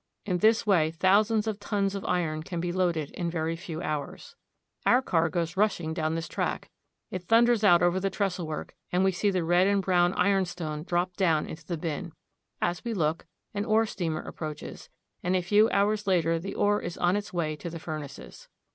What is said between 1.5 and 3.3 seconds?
tons of iron can be loaded in a